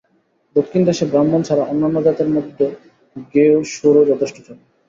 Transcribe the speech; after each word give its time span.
দক্ষিণ-দেশে 0.55 1.05
ব্রাহ্মণ 1.05 1.41
ছাড়া 1.43 1.63
অন্যান্য 1.63 1.97
জাতের 2.03 2.29
মধ্যে 2.29 2.65
গেঁয়ো 3.33 3.59
শোরও 3.73 4.03
যথেষ্ট 4.11 4.37
চলে। 4.39 4.63